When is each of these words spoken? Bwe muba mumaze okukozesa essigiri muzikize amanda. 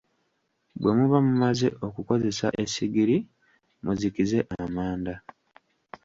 Bwe 0.79 0.91
muba 0.97 1.17
mumaze 1.27 1.67
okukozesa 1.87 2.47
essigiri 2.63 3.17
muzikize 3.83 4.39
amanda. 4.63 5.15